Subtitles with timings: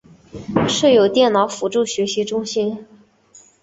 [0.67, 2.83] 设有电脑辅助学习中心。